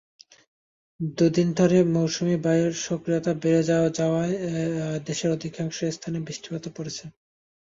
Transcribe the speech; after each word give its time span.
দুদিন 1.15 1.47
ধরে 1.59 1.77
মৌসুমি 1.93 2.35
বায়ুর 2.43 2.73
সক্রিয়তা 2.85 3.31
বেড়ে 3.41 3.61
যাওয়ায় 3.99 4.35
দেশের 5.07 5.29
অধিকাংশ 5.31 5.77
স্থানে 5.95 6.17
বৃষ্টিপাতও 6.21 6.69
বেড়েছে। 6.75 7.05